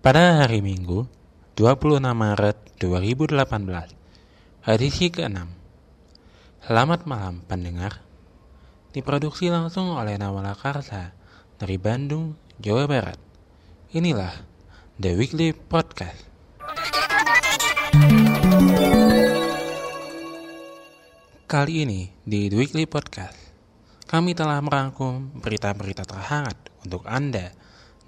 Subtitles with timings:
[0.00, 1.04] Pada hari Minggu,
[1.60, 3.92] 26 Maret 2018,
[4.64, 5.44] edisi ke-6.
[6.64, 8.00] Selamat malam pendengar.
[8.96, 11.12] Diproduksi langsung oleh Nawala Karsa
[11.60, 13.20] dari Bandung, Jawa Barat.
[13.92, 14.32] Inilah
[14.96, 16.24] The Weekly Podcast.
[21.44, 23.36] Kali ini di The Weekly Podcast,
[24.08, 26.56] kami telah merangkum berita-berita terhangat
[26.88, 27.52] untuk Anda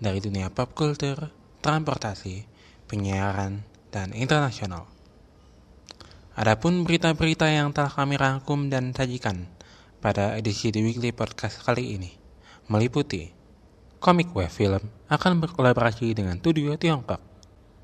[0.01, 2.45] dari dunia pop culture, transportasi,
[2.91, 3.63] penyiaran,
[3.95, 4.91] dan internasional.
[6.35, 9.47] Adapun berita-berita yang telah kami rangkum dan sajikan
[10.03, 12.11] pada edisi The Weekly Podcast kali ini
[12.67, 13.31] meliputi
[14.03, 17.23] Comic Web Film akan berkolaborasi dengan studio Tiongkok.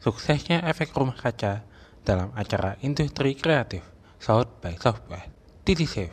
[0.02, 1.62] Suksesnya efek rumah kaca
[2.02, 3.86] dalam acara industri kreatif
[4.18, 5.30] South by Southwest.
[5.62, 6.08] TT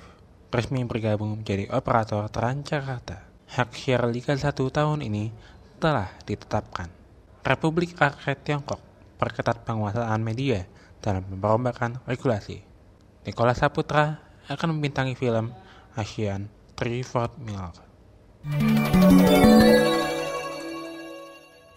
[0.52, 3.26] resmi bergabung menjadi operator Transjakarta.
[3.46, 5.32] Hak share Liga 1 tahun ini
[5.80, 7.05] telah ditetapkan.
[7.46, 8.82] Republik Rakyat Tiongkok
[9.22, 10.66] perketat penguasaan media
[10.98, 12.66] dalam memperombakan regulasi.
[13.22, 14.18] Nikola Saputra
[14.50, 15.54] akan membintangi film
[15.94, 17.86] Asian Three Fort Milk.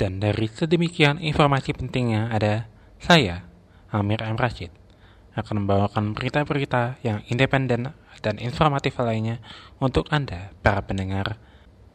[0.00, 2.64] Dan dari sedemikian informasi pentingnya ada
[2.97, 3.44] saya,
[3.92, 4.41] Amir M.
[4.41, 4.72] Rashid,
[5.36, 7.92] akan membawakan berita-berita yang independen
[8.25, 9.44] dan informatif lainnya
[9.84, 11.36] untuk Anda, para pendengar,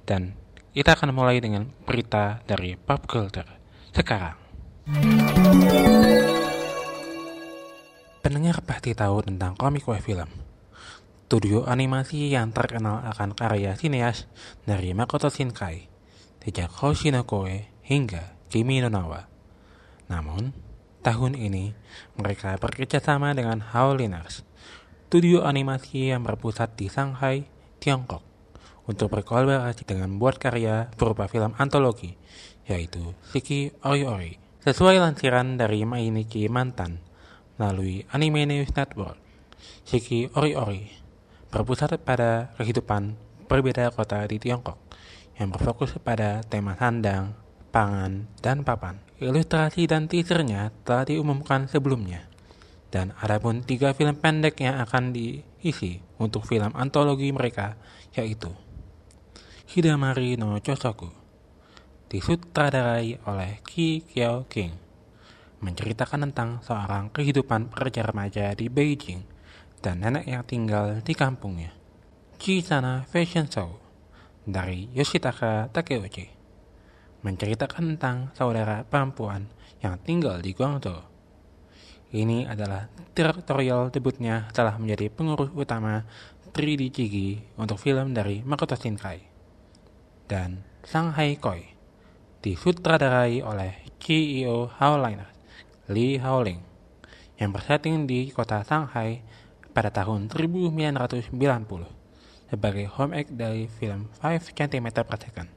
[0.05, 0.37] dan
[0.77, 3.62] kita akan mulai dengan berita dari pop culture
[3.93, 4.35] sekarang.
[8.25, 10.29] Pendengar pasti tahu tentang komik web film.
[11.33, 14.29] Studio animasi yang terkenal akan karya sineas
[14.69, 15.89] dari Makoto Shinkai,
[16.45, 19.25] sejak Hoshinokoe hingga Kimi no Nawa.
[20.13, 20.53] Namun,
[21.01, 21.73] tahun ini
[22.13, 24.45] mereka bekerja sama dengan Howliners,
[25.09, 27.49] studio animasi yang berpusat di Shanghai,
[27.81, 28.21] Tiongkok
[28.85, 32.19] untuk berkolaborasi dengan membuat karya berupa film antologi,
[32.67, 34.31] yaitu Shiki Ori Ori.
[34.63, 37.03] Sesuai lansiran dari Mainichi Mantan
[37.59, 39.19] melalui Anime News Network,
[39.83, 40.83] Shiki Ori Ori
[41.53, 43.13] berpusat pada kehidupan
[43.45, 44.81] berbeda kota di Tiongkok
[45.37, 47.37] yang berfokus pada tema sandang,
[47.69, 48.97] pangan, dan papan.
[49.21, 52.25] Ilustrasi dan teasernya telah diumumkan sebelumnya.
[52.89, 57.77] Dan ada pun tiga film pendek yang akan diisi untuk film antologi mereka,
[58.13, 58.53] yaitu
[59.73, 61.09] Hidamari no Chosoku,
[62.13, 64.69] disutradarai oleh Ki Kiao King,
[65.65, 69.25] menceritakan tentang seorang kehidupan pekerja remaja di Beijing
[69.81, 71.73] dan nenek yang tinggal di kampungnya.
[72.37, 73.81] Chisana Fashion Show
[74.45, 76.29] dari Yoshitaka Takeuchi
[77.25, 79.49] menceritakan tentang saudara perempuan
[79.81, 81.01] yang tinggal di Guangzhou.
[82.13, 86.05] Ini adalah tutorial debutnya setelah menjadi pengurus utama
[86.53, 89.17] 3D Chigi untuk film dari Makoto Shinkai
[90.29, 91.72] dan Shanghai Koi
[92.43, 95.31] disutradarai oleh CEO Howliner
[95.87, 96.59] Lee Howling
[97.39, 99.23] yang bersetting di kota Shanghai
[99.71, 101.31] pada tahun 1990
[102.51, 105.49] sebagai home act dari film 5 cm per second.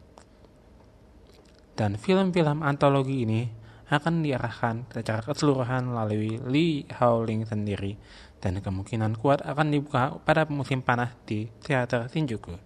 [1.74, 3.50] Dan film-film antologi ini
[3.90, 7.98] akan diarahkan secara keseluruhan melalui Lee Howling sendiri
[8.38, 12.56] dan kemungkinan kuat akan dibuka pada musim panas di teater Shinjuku.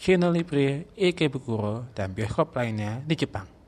[0.00, 3.59] Channel Libre, Ikebukuro, dan bioskop lainnya di Jepang.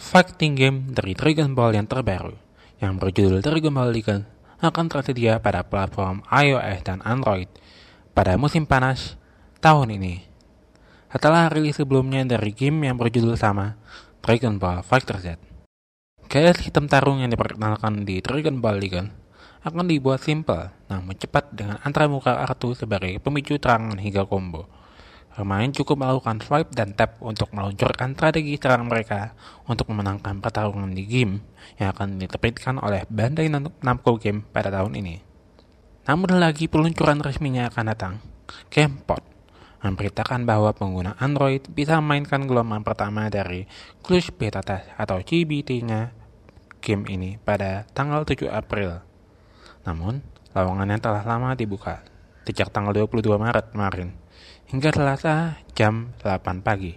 [0.00, 2.32] Fighting game dari Dragon Ball yang terbaru,
[2.80, 4.24] yang berjudul Dragon Ball Legend,
[4.56, 7.52] akan tersedia pada platform iOS dan Android
[8.16, 9.20] pada musim panas
[9.60, 10.24] tahun ini.
[11.12, 13.76] Setelah rilis sebelumnya dari game yang berjudul sama,
[14.24, 15.36] Dragon Ball Fighter Z.
[16.32, 19.12] Gaya sistem tarung yang diperkenalkan di Dragon Ball Legend
[19.68, 24.87] akan dibuat simple, namun cepat dengan antara muka kartu sebagai pemicu terangan hingga combo.
[25.38, 29.38] Pemain cukup melakukan swipe dan tap untuk meluncurkan strategi serang mereka
[29.70, 31.46] untuk memenangkan pertarungan di game
[31.78, 35.22] yang akan diterbitkan oleh Bandai Namco Game pada tahun ini.
[36.10, 38.14] Namun lagi peluncuran resminya akan datang,
[38.66, 39.22] GamePod
[39.78, 43.70] memberitakan bahwa pengguna Android bisa memainkan gelombang pertama dari
[44.02, 46.10] Clutch Beta Test atau CBT-nya
[46.82, 49.06] game ini pada tanggal 7 April
[49.88, 50.20] namun,
[50.52, 52.04] lowongannya telah lama dibuka,
[52.44, 54.12] sejak tanggal 22 Maret kemarin,
[54.68, 56.92] hingga Selasa jam 8 pagi.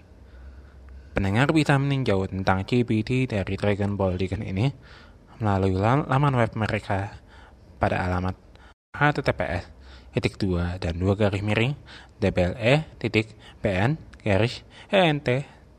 [1.15, 4.71] Pendengar bisa meninjau tentang GPT dari Dragon Ball Legend ini
[5.39, 7.15] melalui laman web mereka
[7.81, 8.37] pada alamat
[8.93, 9.65] https
[10.13, 11.73] titik dua dan dua garis miring
[12.21, 13.33] dble titik
[13.63, 14.61] pn garis
[14.93, 15.25] ent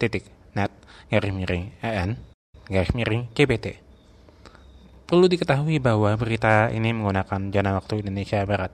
[0.03, 0.75] titik net
[1.07, 2.19] garis miring en
[2.67, 3.79] garis miring cbt
[5.07, 8.73] Perlu diketahui bahwa berita ini menggunakan jana waktu Indonesia Barat,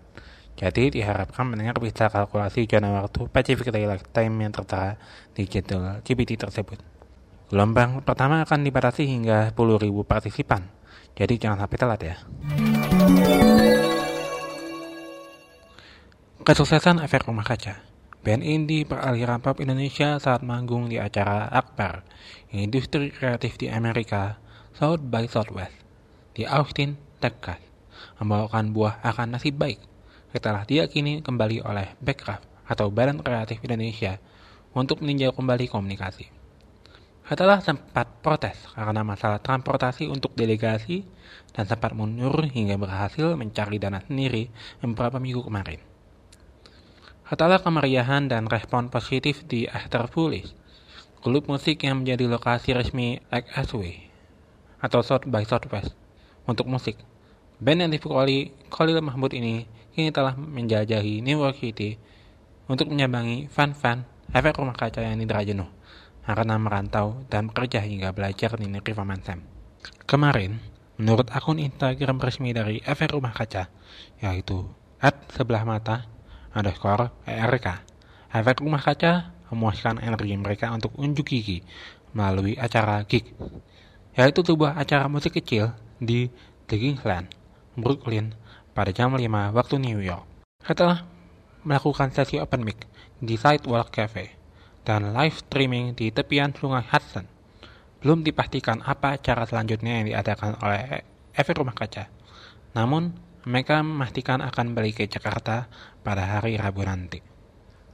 [0.58, 4.98] Jadi diharapkan mendengar bisa kalkulasi zona waktu Pacific Daylight Time yang tertera
[5.30, 6.82] di jadwal GPT tersebut.
[7.46, 10.66] Gelombang pertama akan dibatasi hingga 10.000 partisipan,
[11.14, 12.16] jadi jangan sampai telat ya.
[16.42, 17.78] Kesuksesan efek rumah kaca.
[18.26, 22.02] Band indie peraliran pop Indonesia saat manggung di acara Akbar,
[22.50, 24.42] industri kreatif di Amerika,
[24.74, 25.78] South by Southwest,
[26.34, 27.62] di Austin, Texas,
[28.18, 29.78] membawakan buah akan nasib baik
[30.32, 34.20] setelah diyakini kembali oleh Backcraft atau Badan Kreatif Indonesia
[34.76, 36.28] untuk meninjau kembali komunikasi.
[37.28, 41.04] Setelah sempat protes karena masalah transportasi untuk delegasi
[41.52, 44.48] dan sempat mundur hingga berhasil mencari dana sendiri
[44.80, 45.80] beberapa minggu kemarin.
[47.28, 50.56] Setelah kemeriahan dan respon positif di After Foolish,
[51.20, 54.08] klub musik yang menjadi lokasi resmi XSW
[54.80, 55.92] atau South by Southwest
[56.48, 56.96] untuk musik.
[57.60, 61.98] Band yang dipukuli Khalil Mahmud ini kini telah menjajahi New York City
[62.70, 65.66] untuk menyambangi fan-fan efek rumah kaca yang tidak jenuh
[66.22, 69.42] karena merantau dan bekerja hingga belajar di negeri Paman Sam.
[70.06, 70.62] Kemarin,
[71.02, 73.66] menurut akun Instagram resmi dari efek rumah kaca,
[74.22, 74.70] yaitu
[75.02, 76.06] at sebelah mata
[76.54, 77.82] underscore ERK,
[78.30, 81.66] efek rumah kaca memuaskan energi mereka untuk unjuk gigi
[82.14, 83.34] melalui acara gig,
[84.14, 86.30] yaitu sebuah acara musik kecil di
[86.70, 87.34] The Kingsland,
[87.74, 88.36] Brooklyn,
[88.78, 89.26] pada jam 5
[89.58, 90.22] waktu New York.
[90.62, 91.02] Setelah
[91.66, 92.86] melakukan sesi open mic
[93.18, 94.38] di Sidewalk Cafe
[94.86, 97.26] dan live streaming di tepian sungai Hudson,
[97.98, 101.02] belum dipastikan apa cara selanjutnya yang diadakan oleh
[101.34, 102.06] efek rumah kaca.
[102.78, 103.18] Namun,
[103.50, 105.66] mereka memastikan akan balik ke Jakarta
[106.06, 107.18] pada hari Rabu nanti.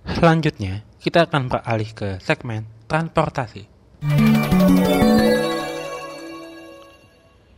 [0.04, 3.64] Selanjutnya, kita akan beralih ke segmen transportasi.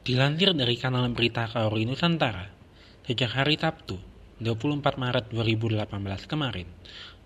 [0.06, 2.55] Dilansir dari kanal berita Kaori Nusantara,
[3.06, 4.02] Sejak hari Sabtu,
[4.42, 5.86] 24 Maret 2018
[6.26, 6.66] kemarin,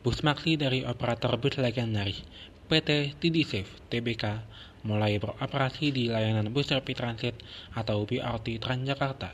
[0.04, 2.20] bus maksi dari operator bus legendaris
[2.68, 4.44] PT TDSafe Tbk
[4.84, 7.32] mulai beroperasi di layanan bus rapid transit
[7.72, 9.32] atau BRT Transjakarta.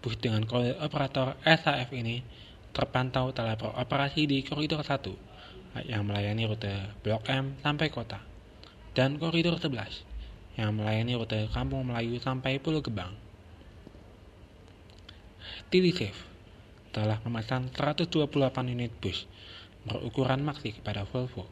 [0.00, 2.24] Bus dengan kode operator SAF ini
[2.72, 8.24] terpantau telah beroperasi di koridor 1 yang melayani rute Blok M sampai kota
[8.96, 13.27] dan koridor 11 yang melayani rute Kampung Melayu sampai Pulau Gebang.
[15.68, 16.28] TDSafe
[16.92, 18.24] telah memasang 128
[18.72, 19.28] unit bus
[19.84, 21.46] berukuran maksi kepada Volvo.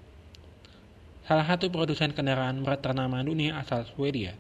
[1.26, 4.34] Salah satu produsen kendaraan berat ternama dunia asal Swedia.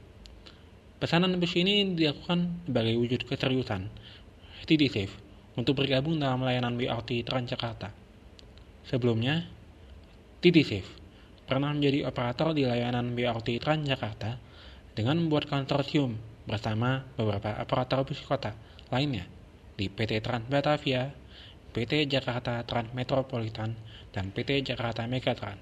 [0.96, 3.92] Pesanan bus ini dilakukan sebagai wujud keseriusan
[4.64, 5.12] TDSafe
[5.60, 7.92] untuk bergabung dalam layanan BRT Transjakarta.
[8.86, 9.44] Sebelumnya,
[10.40, 10.88] TDSafe
[11.44, 14.40] pernah menjadi operator di layanan BRT Transjakarta
[14.96, 16.16] dengan membuat konsorsium
[16.48, 18.54] bersama beberapa operator bus kota
[18.88, 19.35] lainnya
[19.76, 21.12] di PT Trans Batavia,
[21.76, 23.76] PT Jakarta Trans Metropolitan,
[24.10, 25.60] dan PT Jakarta Megatran.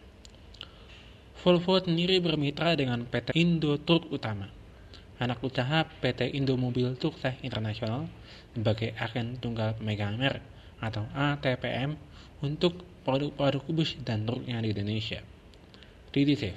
[1.43, 4.49] Volvo sendiri bermitra dengan PT Indo Truk Utama,
[5.19, 8.07] anak usaha PT Indo Mobil Sukses Internasional
[8.55, 10.41] sebagai agen tunggal pemegang merek
[10.79, 11.99] atau ATPM
[12.41, 15.21] untuk produk-produk bus dan truknya di Indonesia.
[16.15, 16.57] DDSafe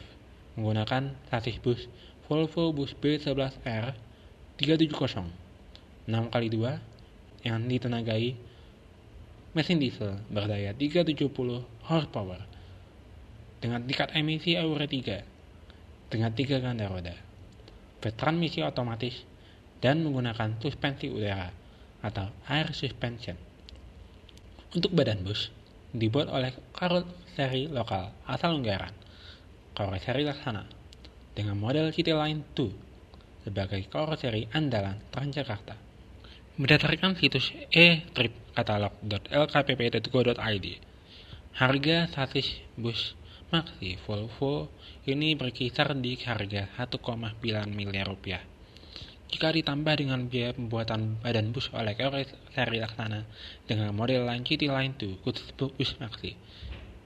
[0.58, 1.90] menggunakan sasis bus
[2.30, 3.98] Volvo Bus B11R
[4.62, 5.48] 370
[6.08, 6.58] 6x2
[7.48, 8.36] yang ditenagai
[9.56, 11.32] mesin diesel berdaya 370
[11.88, 12.44] horsepower
[13.64, 17.16] dengan tingkat emisi Euro 3 dengan tiga ganda roda,
[18.00, 19.26] bertransmisi otomatis,
[19.84, 21.52] dan menggunakan suspensi udara
[22.06, 23.36] atau air suspension.
[24.72, 25.50] Untuk badan bus,
[25.92, 28.94] dibuat oleh karoseri lokal asal Ungaran,
[29.74, 30.64] karoseri Laksana,
[31.34, 35.87] dengan model Cityline 2 sebagai karoseri andalan Transjakarta.
[36.58, 40.68] Berdasarkan situs e-tripkatalog.lkpp.go.id,
[41.54, 43.14] harga sasis bus
[43.54, 44.74] Maxi Volvo
[45.06, 47.38] ini berkisar di harga 1,9
[47.70, 48.42] miliar rupiah.
[49.30, 51.94] Jika ditambah dengan biaya pembuatan badan bus oleh
[52.50, 53.30] seri Laksana
[53.70, 56.42] dengan model lain City Line 2 khusus bus Maxi,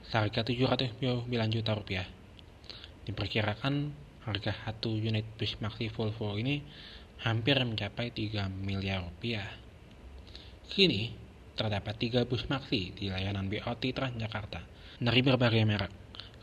[0.08, 2.08] seharga 709 juta rupiah.
[3.04, 3.92] Diperkirakan
[4.24, 6.64] harga satu unit bus Maxi Volvo ini
[7.22, 9.46] hampir mencapai 3 miliar rupiah.
[10.72, 11.14] Kini,
[11.54, 14.66] terdapat tiga bus maksi di layanan BOT Transjakarta
[14.98, 15.94] dari berbagai merek.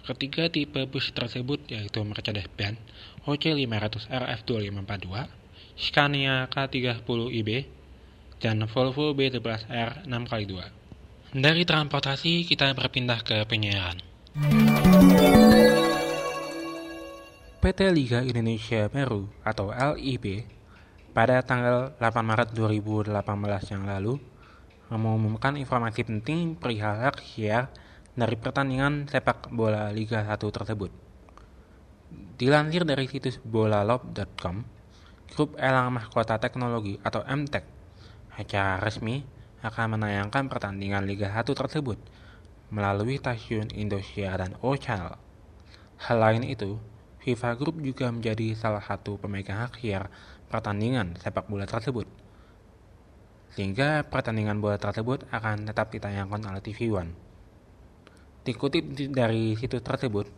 [0.06, 2.78] Ketiga tipe bus tersebut yaitu Mercedes-Benz
[3.26, 5.08] OC500 RF2542,
[5.76, 7.50] Scania K30IB,
[8.38, 10.54] dan Volvo B11R 6x2.
[11.28, 14.00] Dari transportasi kita berpindah ke penyiaran.
[17.58, 20.57] PT Liga Indonesia Baru atau LIB
[21.16, 23.12] pada tanggal 8 Maret 2018
[23.72, 24.20] yang lalu
[24.88, 27.68] mengumumkan informasi penting perihal hak siar
[28.16, 30.90] dari pertandingan sepak bola Liga 1 tersebut.
[32.40, 34.64] Dilansir dari situs bolalop.com,
[35.34, 37.64] grup Elang Mahkota Teknologi atau MTEK,
[38.32, 39.22] acara resmi
[39.60, 41.98] akan menayangkan pertandingan Liga 1 tersebut
[42.68, 45.16] melalui stasiun Indosiar dan O Channel.
[45.98, 46.78] Hal lain itu,
[47.24, 50.08] FIFA Group juga menjadi salah satu pemegang hak siar
[50.48, 52.08] pertandingan sepak bola tersebut
[53.58, 57.10] sehingga pertandingan bola tersebut akan tetap ditayangkan oleh TV One.
[58.44, 60.30] Dikutip dari situs tersebut,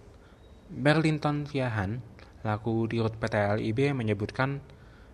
[0.71, 2.01] Berlinton Siahan,
[2.47, 4.65] laku di rut PT LIB menyebutkan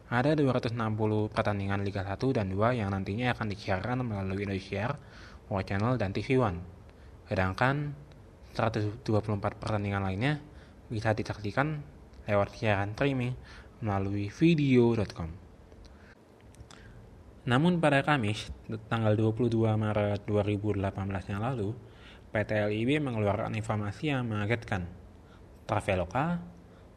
[0.07, 0.79] ada 260
[1.35, 4.95] pertandingan Liga 1 dan 2 yang nantinya akan disiarkan melalui Indosiar,
[5.51, 6.63] World Channel, dan TV One.
[7.27, 7.91] Sedangkan
[8.55, 9.03] 124
[9.59, 10.39] pertandingan lainnya
[10.87, 11.83] bisa disaksikan
[12.31, 13.35] lewat siaran streaming
[13.81, 15.31] melalui video.com.
[17.47, 18.51] Namun pada Kamis,
[18.91, 21.71] tanggal 22 Maret 2018 yang lalu,
[22.35, 24.91] PT LIB mengeluarkan informasi yang mengagetkan.
[25.67, 26.43] Traveloka,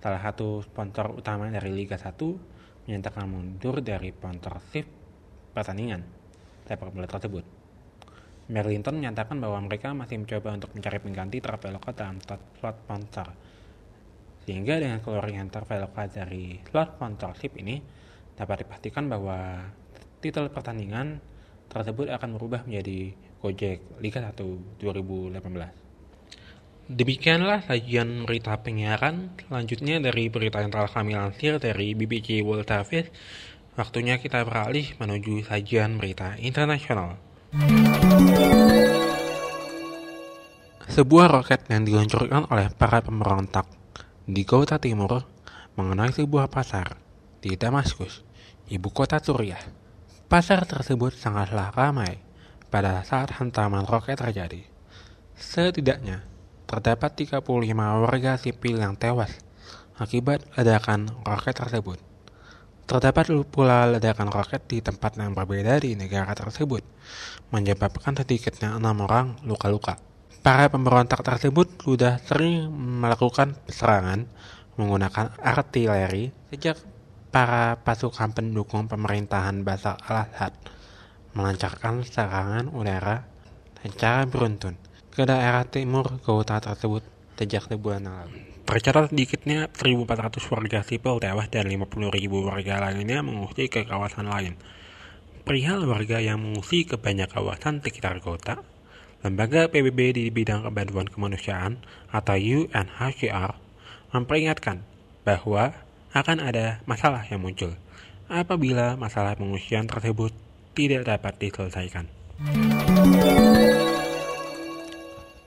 [0.01, 2.17] salah satu sponsor utama dari Liga 1,
[2.89, 4.89] menyatakan mundur dari sponsorship
[5.53, 6.01] pertandingan
[6.65, 7.45] sepak bola tersebut.
[8.49, 13.27] Merlinton menyatakan bahwa mereka masih mencoba untuk mencari pengganti Traveloka dalam slot sponsor.
[14.49, 17.85] Sehingga dengan keluarnya Traveloka dari slot sponsorship ini,
[18.33, 19.61] dapat dipastikan bahwa
[20.25, 21.21] titel pertandingan
[21.69, 23.13] tersebut akan berubah menjadi
[23.45, 24.41] Gojek Liga 1
[24.81, 25.37] 2018.
[26.89, 29.37] Demikianlah sajian berita penyiaran.
[29.37, 33.13] Selanjutnya dari berita yang telah kami lansir dari BBC World Service,
[33.77, 37.21] waktunya kita beralih menuju sajian berita internasional.
[40.89, 43.77] Sebuah roket yang diluncurkan oleh para pemberontak
[44.29, 45.25] di kota timur
[45.73, 47.01] mengenai sebuah pasar
[47.41, 48.21] di Damaskus,
[48.69, 49.57] ibu kota Suriah.
[50.29, 52.21] Pasar tersebut sangatlah ramai
[52.69, 54.61] pada saat hantaman roket terjadi.
[55.33, 56.21] Setidaknya,
[56.69, 57.41] terdapat 35
[57.73, 59.33] warga sipil yang tewas
[59.97, 61.97] akibat ledakan roket tersebut.
[62.85, 66.85] Terdapat pula ledakan roket di tempat yang berbeda di negara tersebut,
[67.49, 70.08] menyebabkan sedikitnya enam orang luka-luka.
[70.39, 74.23] Para pemberontak tersebut sudah sering melakukan serangan
[74.79, 76.79] menggunakan artileri sejak
[77.27, 80.55] para pasukan pendukung pemerintahan Basar al-Assad
[81.35, 83.27] melancarkan serangan udara
[83.83, 84.79] secara beruntun
[85.11, 87.03] ke daerah timur kota tersebut
[87.35, 88.39] sejak sebulan lalu.
[88.63, 91.99] Tercatat sedikitnya 1.400 warga sipil tewas dan 50.000
[92.47, 94.55] warga lainnya mengungsi ke kawasan lain.
[95.43, 98.63] Perihal warga yang mengungsi ke banyak kawasan sekitar kota,
[99.19, 103.51] Lembaga PBB di bidang kebantuan kemanusiaan atau UNHCR
[104.15, 104.79] memperingatkan
[105.27, 105.75] bahwa
[106.15, 107.75] akan ada masalah yang muncul
[108.31, 110.31] apabila masalah pengungsian tersebut
[110.71, 112.07] tidak dapat diselesaikan.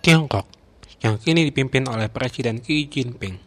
[0.05, 0.45] Tiongkok,
[1.00, 3.41] yang kini dipimpin oleh Presiden Xi Jinping,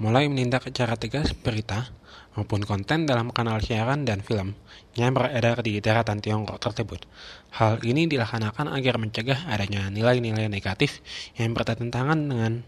[0.00, 1.92] mulai menindak secara tegas berita
[2.36, 4.52] maupun konten dalam kanal siaran dan film
[4.94, 7.08] yang beredar di daratan Tiongkok tersebut.
[7.56, 11.00] Hal ini dilaksanakan agar mencegah adanya nilai-nilai negatif
[11.40, 12.62] yang bertentangan dengan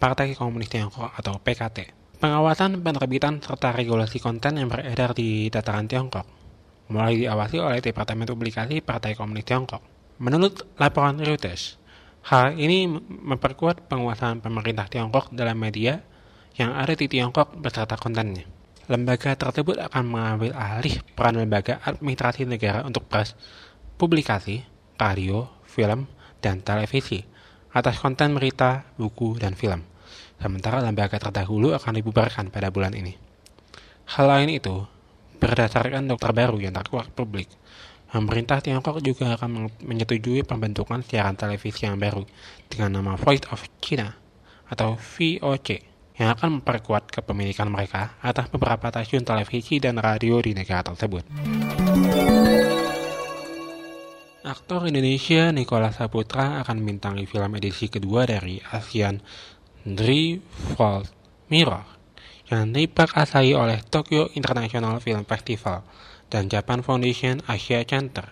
[0.00, 1.92] Partai Komunis Tiongkok atau PKT.
[2.20, 6.40] Pengawasan penerbitan serta regulasi konten yang beredar di dataran Tiongkok
[6.90, 9.80] mulai diawasi oleh Departemen Publikasi Partai Komunis Tiongkok.
[10.20, 11.78] Menurut laporan Reuters,
[12.28, 16.02] hal ini memperkuat penguasaan pemerintah Tiongkok dalam media
[16.58, 18.59] yang ada di Tiongkok beserta kontennya.
[18.90, 23.38] Lembaga tersebut akan mengambil alih peran lembaga administrasi negara untuk pers,
[23.94, 24.66] publikasi,
[24.98, 26.10] radio, film,
[26.42, 27.22] dan televisi
[27.70, 29.86] atas konten berita, buku, dan film
[30.40, 33.14] sementara lembaga terdahulu akan dibubarkan pada bulan ini.
[34.16, 34.88] Hal lain itu,
[35.38, 37.46] berdasarkan dokter baru yang terkuat publik,
[38.10, 42.24] pemerintah Tiongkok juga akan menyetujui pembentukan siaran televisi yang baru
[42.66, 44.16] dengan nama Voice of China
[44.66, 45.89] atau VOC
[46.20, 51.24] yang akan memperkuat kepemilikan mereka atas beberapa stasiun televisi dan radio di negara tersebut.
[54.44, 59.24] Aktor Indonesia Nicholas Saputra akan membintangi film edisi kedua dari ASEAN
[59.96, 60.44] Three
[60.76, 61.08] Fault
[61.48, 61.88] Mirror
[62.52, 65.80] yang diperkasai oleh Tokyo International Film Festival
[66.28, 68.28] dan Japan Foundation Asia Center.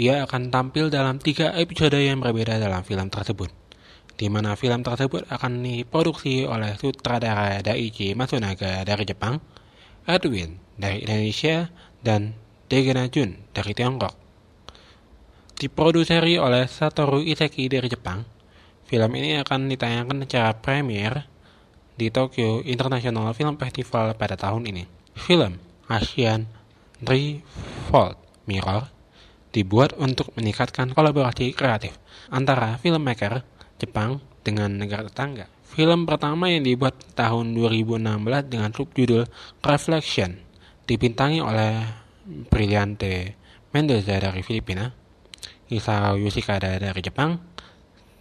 [0.00, 3.52] Ia akan tampil dalam tiga episode yang berbeda dalam film tersebut,
[4.22, 9.42] di mana film tersebut akan diproduksi oleh sutradara Daichi Matsunaga dari Jepang,
[10.06, 11.74] Edwin dari Indonesia,
[12.06, 12.38] dan
[12.70, 14.14] Degena Jun dari Tiongkok.
[15.58, 18.22] Diproduseri oleh Satoru Iseki dari Jepang,
[18.92, 21.24] Film ini akan ditayangkan secara premier
[21.96, 24.84] di Tokyo International Film Festival pada tahun ini.
[25.16, 25.56] Film
[25.88, 26.44] ASEAN
[27.88, 28.92] Fault Mirror
[29.56, 31.96] dibuat untuk meningkatkan kolaborasi kreatif
[32.28, 33.40] antara filmmaker
[33.82, 35.50] Jepang dengan negara tetangga.
[35.66, 37.98] Film pertama yang dibuat tahun 2016
[38.46, 39.26] dengan subjudul
[39.64, 40.38] Reflection
[40.86, 41.82] dibintangi oleh
[42.52, 43.34] Brillante
[43.74, 44.92] Mendoza dari Filipina,
[45.72, 47.40] Isao Yoshikada dari Jepang,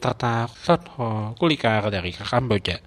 [0.02, 2.82] serta Sotho Kulikar dari Kamboja.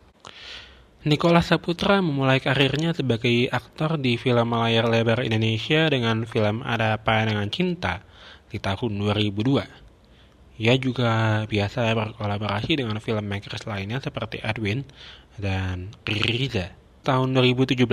[1.04, 7.28] Nicholas Saputra memulai karirnya sebagai aktor di film layar lebar Indonesia dengan film Ada Apa
[7.28, 8.00] Dengan Cinta
[8.49, 9.83] di tahun 2002.
[10.54, 14.87] Ia juga biasa berkolaborasi dengan filmmakers lainnya seperti Edwin
[15.34, 16.70] dan Riza.
[17.02, 17.84] Tahun 2017,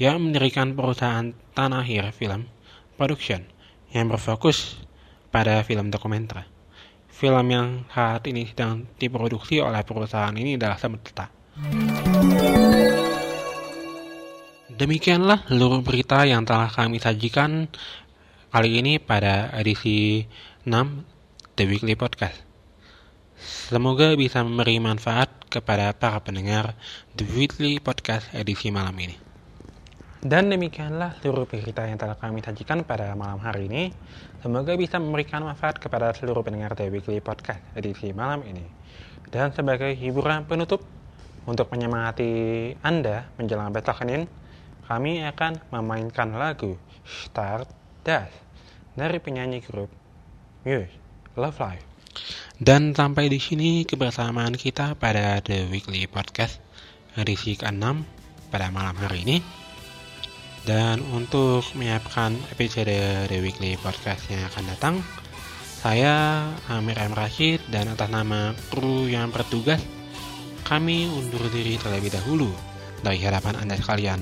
[0.00, 2.48] ia mendirikan perusahaan Tanahir Film
[2.96, 3.44] Production
[3.92, 4.80] yang berfokus
[5.28, 6.48] pada film dokumenter.
[7.12, 11.32] Film yang saat ini sedang diproduksi oleh perusahaan ini adalah Semesta
[14.76, 17.72] Demikianlah seluruh berita yang telah kami sajikan
[18.52, 20.28] kali ini pada edisi
[20.68, 21.15] 6
[21.56, 22.36] The Weekly Podcast.
[23.40, 26.76] Semoga bisa memberi manfaat kepada para pendengar
[27.16, 29.16] The Weekly Podcast edisi malam ini.
[30.20, 33.88] Dan demikianlah seluruh berita yang telah kami sajikan pada malam hari ini.
[34.44, 38.68] Semoga bisa memberikan manfaat kepada seluruh pendengar The Weekly Podcast edisi malam ini.
[39.32, 40.84] Dan sebagai hiburan penutup,
[41.48, 44.28] untuk menyemangati Anda menjelang besok Senin,
[44.84, 46.76] kami akan memainkan lagu
[47.08, 47.72] Start
[48.04, 48.44] Dash
[48.92, 49.88] dari penyanyi grup
[50.60, 51.05] Muse
[51.36, 51.84] Love Life.
[52.56, 56.64] Dan sampai di sini kebersamaan kita pada The Weekly Podcast
[57.16, 57.84] edisi ke-6
[58.48, 59.38] pada malam hari ini.
[60.64, 62.90] Dan untuk menyiapkan episode
[63.28, 64.94] The Weekly Podcast yang akan datang,
[65.78, 67.14] saya Amir M.
[67.14, 69.78] Rashid dan atas nama kru yang bertugas
[70.66, 72.50] kami undur diri terlebih dahulu
[73.04, 74.18] dari hadapan Anda sekalian.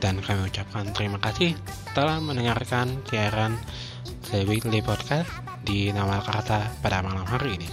[0.00, 1.52] Dan kami ucapkan terima kasih
[1.92, 3.60] telah mendengarkan siaran
[4.32, 5.28] The Weekly Podcast
[5.66, 7.68] di Nawakarta pada malam hari ini.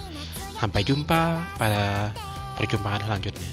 [0.58, 2.10] Sampai jumpa pada
[2.58, 3.50] perjumpaan selanjutnya.